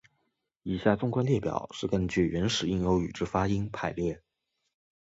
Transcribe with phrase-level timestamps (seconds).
[0.63, 4.19] 以下纵观列表是根据原始印欧语之发音排列。